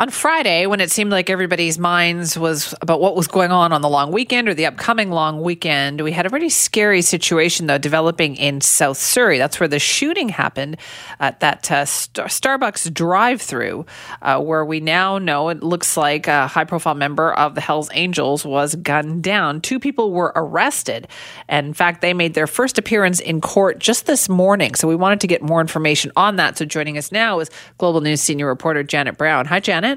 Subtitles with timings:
[0.00, 3.82] On Friday, when it seemed like everybody's minds was about what was going on on
[3.82, 7.76] the long weekend or the upcoming long weekend, we had a pretty scary situation, though,
[7.76, 9.36] developing in South Surrey.
[9.36, 10.78] That's where the shooting happened
[11.18, 13.84] at that uh, Star- Starbucks drive through,
[14.22, 17.90] uh, where we now know it looks like a high profile member of the Hells
[17.92, 19.60] Angels was gunned down.
[19.60, 21.08] Two people were arrested.
[21.46, 24.76] And in fact, they made their first appearance in court just this morning.
[24.76, 26.56] So we wanted to get more information on that.
[26.56, 29.44] So joining us now is Global News senior reporter Janet Brown.
[29.44, 29.89] Hi, Janet.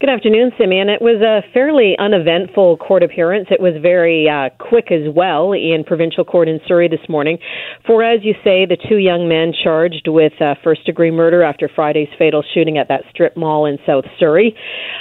[0.00, 0.88] Good afternoon, Simeon.
[0.88, 3.46] It was a fairly uneventful court appearance.
[3.52, 7.38] It was very uh, quick as well in provincial court in Surrey this morning.
[7.86, 11.70] For, as you say, the two young men charged with uh, first degree murder after
[11.72, 14.56] Friday's fatal shooting at that strip mall in South Surrey.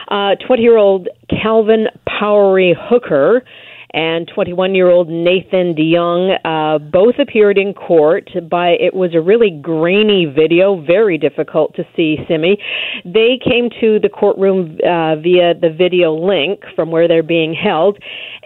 [0.09, 3.43] 20 uh, year old Calvin Powery Hooker
[3.93, 8.29] and 21 year old Nathan DeJong uh, both appeared in court.
[8.49, 12.17] By it was a really grainy video, very difficult to see.
[12.27, 12.57] Simi,
[13.05, 17.97] they came to the courtroom uh, via the video link from where they're being held,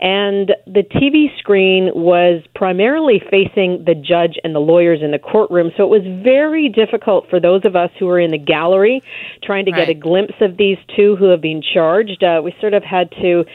[0.02, 5.72] and the TV screen was primarily facing the judge and the lawyers in the courtroom.
[5.78, 9.02] So it was very difficult for those of us who were in the gallery
[9.44, 9.88] trying to right.
[9.88, 12.24] get a glimpse of these two who have been charged.
[12.24, 13.46] Uh, we sort of had to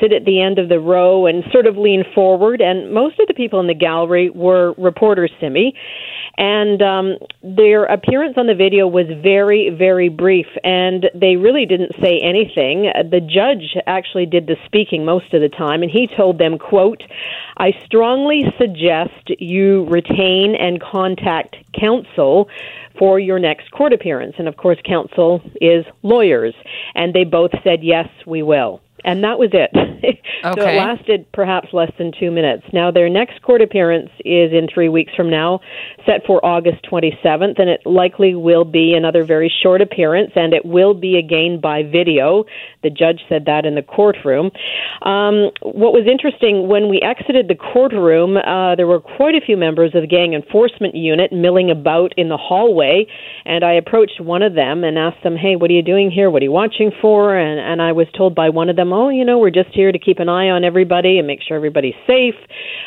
[0.00, 2.60] sit at the end of the row and sort of lean forward.
[2.60, 5.74] And most of the people in the gallery were reporters, Simi
[6.38, 11.92] and um, their appearance on the video was very, very brief, and they really didn't
[12.00, 12.90] say anything.
[13.10, 17.02] The judge actually did the speaking most of the time, and he told them, "quote
[17.58, 22.48] I strongly suggest you retain and contact counsel."
[22.98, 24.34] For your next court appearance.
[24.38, 26.54] And of course, counsel is lawyers.
[26.94, 29.70] And they both said, yes, we will and that was it.
[29.74, 30.22] okay.
[30.42, 32.64] so it lasted perhaps less than two minutes.
[32.72, 35.60] Now, their next court appearance is in three weeks from now,
[36.06, 40.64] set for August 27th, and it likely will be another very short appearance, and it
[40.64, 42.44] will be again by video.
[42.82, 44.50] The judge said that in the courtroom.
[45.02, 49.56] Um, what was interesting, when we exited the courtroom, uh, there were quite a few
[49.56, 53.06] members of the gang enforcement unit milling about in the hallway,
[53.44, 56.30] and I approached one of them and asked them, Hey, what are you doing here?
[56.30, 57.36] What are you watching for?
[57.36, 59.90] And, and I was told by one of them, oh, you know, we're just here
[59.90, 62.34] to keep an eye on everybody and make sure everybody's safe.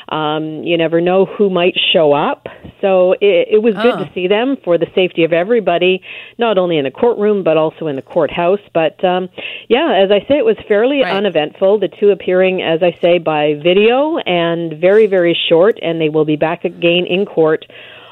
[0.10, 2.48] Um, you never know who might show up.
[2.82, 6.02] So it, it was good to see them for the safety of everybody,
[6.38, 8.60] not only in the courtroom, but also in the courthouse.
[8.74, 9.30] But um,
[9.68, 11.16] yeah, as I say, it was fairly right.
[11.16, 11.80] uneventful.
[11.80, 16.26] The two appearing, as I say, by video and very, very short, and they will
[16.26, 17.66] be back again in court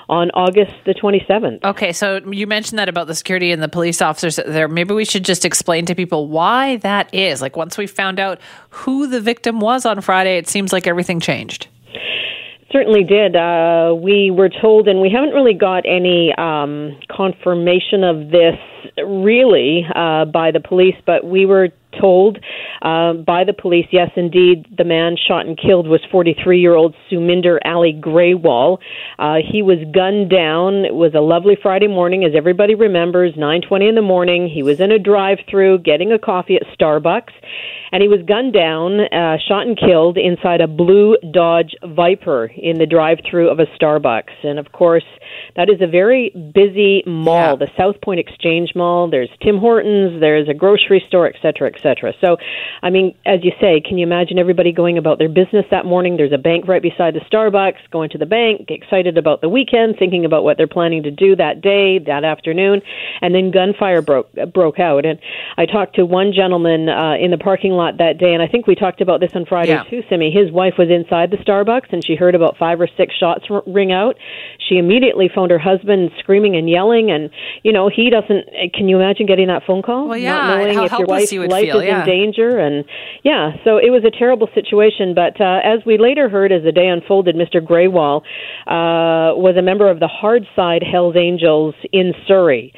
[0.10, 1.64] on August the 27th.
[1.64, 4.68] Okay, so you mentioned that about the security and the police officers there.
[4.68, 7.42] Maybe we should just explain to people why that is.
[7.42, 11.20] Like once we found out who the victim was on Friday, it seems like everything
[11.20, 11.68] changed.
[12.72, 13.36] Certainly did.
[13.36, 18.58] Uh, we were told, and we haven't really got any um, confirmation of this
[18.98, 22.40] really uh, by the police, but we were told
[22.82, 26.96] uh, by the police, yes, indeed, the man shot and killed was 43 year old
[27.12, 28.80] Suminder Ali Grewal.
[29.20, 30.86] Uh, he was gunned down.
[30.86, 34.48] It was a lovely Friday morning, as everybody remembers, 9:20 in the morning.
[34.48, 37.34] He was in a drive-through getting a coffee at Starbucks,
[37.92, 42.78] and he was gunned down, uh, shot and killed inside a blue Dodge Viper in
[42.78, 44.44] the drive-through of a Starbucks.
[44.44, 45.06] And of course,
[45.56, 47.68] that is a very busy mall, yeah.
[47.68, 49.10] the South Point Exchange Mall.
[49.10, 52.14] There's Tim Hortons, there's a grocery store, et cetera, et cetera.
[52.22, 52.38] So,
[52.82, 56.18] I mean, as you say, can you imagine everybody going about their business that morning?
[56.18, 59.96] There's a bank right beside the Starbucks, going to the bank, excited about the weekend,
[59.98, 62.82] thinking about what they're planning to do that day, that afternoon,
[63.22, 65.06] and then gunfire broke broke out.
[65.06, 65.20] And
[65.58, 68.68] I talked to one gentleman uh, in the parking lot that day, and I think
[68.68, 69.84] we talked about this on Friday yeah.
[69.84, 70.32] too, Simi.
[70.32, 73.64] His wife was inside the Starbucks, and she heard about five or six shots r-
[73.68, 74.16] ring out.
[74.60, 77.30] She immediately phoned her husband, screaming and yelling, and
[77.64, 78.48] you know he doesn't.
[78.74, 80.08] Can you imagine getting that phone call?
[80.08, 82.02] Well, yeah, not knowing how if your wife's you life feel, is yeah.
[82.02, 82.86] in danger, and
[83.24, 85.14] yeah, so it was a terrible situation.
[85.14, 87.62] But uh, as we later heard, as the day unfolded, Mr.
[87.62, 88.22] Grewal
[88.68, 92.74] uh, was a member of the hard side Hells Angels in Surrey.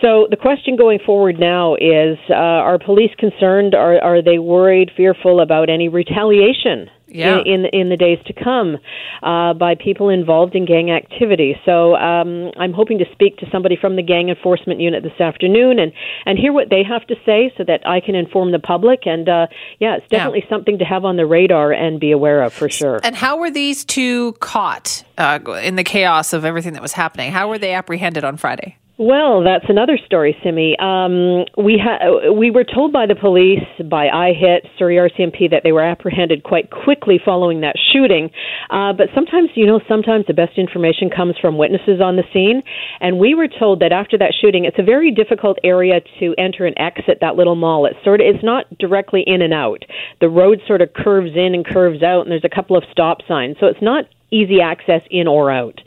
[0.00, 3.74] So the question going forward now is: uh, Are police concerned?
[3.74, 7.40] Are are they worried, fearful about any retaliation yeah.
[7.40, 8.76] in, in, in the days to come
[9.22, 11.56] uh, by people involved in gang activity.
[11.64, 15.78] So um, I'm hoping to speak to somebody from the gang enforcement unit this afternoon
[15.78, 15.92] and
[16.26, 19.06] and hear what they have to say so that I can inform the public.
[19.06, 19.46] And uh,
[19.78, 20.50] yeah, it's definitely yeah.
[20.50, 23.00] something to have on the radar and be aware of for sure.
[23.02, 27.32] And how were these two caught uh, in the chaos of everything that was happening?
[27.32, 28.76] How were they apprehended on Friday?
[29.02, 30.76] Well, that's another story, Simi.
[30.78, 35.72] Um, we ha- we were told by the police, by IHIT, Surrey RCMP, that they
[35.72, 38.28] were apprehended quite quickly following that shooting.
[38.68, 42.62] Uh, but sometimes, you know, sometimes the best information comes from witnesses on the scene.
[43.00, 46.66] And we were told that after that shooting, it's a very difficult area to enter
[46.66, 47.86] and exit that little mall.
[47.86, 49.82] It's sort of it's not directly in and out.
[50.20, 53.22] The road sort of curves in and curves out, and there's a couple of stop
[53.26, 55.80] signs, so it's not easy access in or out.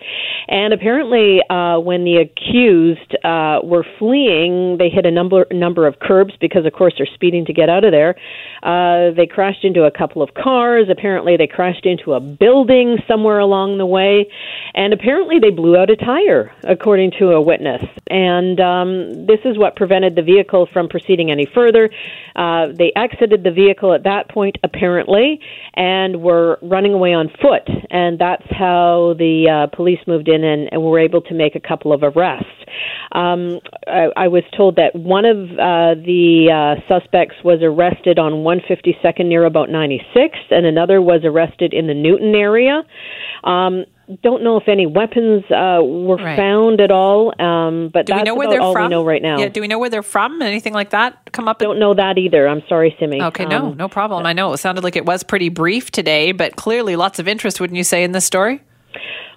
[0.48, 6.00] And apparently, uh, when the accused uh, were fleeing, they hit a number number of
[6.00, 8.16] curbs because, of course, they're speeding to get out of there.
[8.62, 10.88] Uh, they crashed into a couple of cars.
[10.90, 14.28] Apparently, they crashed into a building somewhere along the way,
[14.74, 17.84] and apparently, they blew out a tire, according to a witness.
[18.07, 21.89] And um, this is what prevented the vehicle from proceeding any further.
[22.36, 25.39] Uh, they exited the vehicle at that point, apparently,
[25.75, 30.70] and were running away on foot, and that's how the uh, police moved in and,
[30.72, 32.48] and were able to make a couple of arrests.
[33.12, 38.44] Um, I, I was told that one of uh, the uh, suspects was arrested on
[38.44, 42.82] 152nd near about 96, and another was arrested in the Newton area.
[43.44, 43.86] Um,
[44.22, 46.36] don't know if any weapons uh, were right.
[46.36, 48.84] found at all, um, but do that's we know where they're all from?
[48.84, 49.40] we know right now.
[49.40, 50.42] Yeah, do we know where they're from?
[50.42, 51.60] Anything like that come up?
[51.60, 52.48] Don't know that either.
[52.48, 53.22] I'm sorry, Simi.
[53.22, 54.26] Okay, no, um, no problem.
[54.26, 57.62] I know it sounded like it was pretty brief today, but clearly lots of interest,
[57.62, 58.62] wouldn't you say, in this story?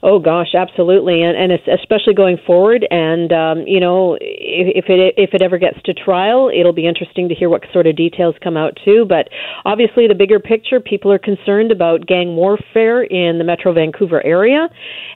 [0.02, 2.86] Oh gosh, absolutely, and and especially going forward.
[2.90, 6.86] And um, you know, if, if it if it ever gets to trial, it'll be
[6.86, 9.04] interesting to hear what sort of details come out too.
[9.08, 9.28] But
[9.64, 14.68] obviously, the bigger picture, people are concerned about gang warfare in the Metro Vancouver area,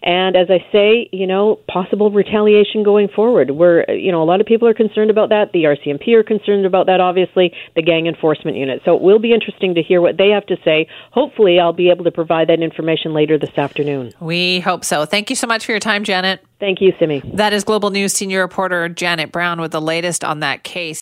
[0.03, 3.51] and as I say, you know, possible retaliation going forward.
[3.51, 5.53] We're you know, a lot of people are concerned about that.
[5.53, 7.01] The RCMP are concerned about that.
[7.01, 8.83] Obviously, the gang enforcement unit.
[8.85, 10.89] So it will be interesting to hear what they have to say.
[11.11, 14.13] Hopefully, I'll be able to provide that information later this afternoon.
[14.21, 15.05] We hope so.
[15.05, 16.45] Thank you so much for your time, Janet.
[16.61, 17.23] Thank you, Simi.
[17.35, 20.99] That is Global News senior reporter Janet Brown with the latest on that case.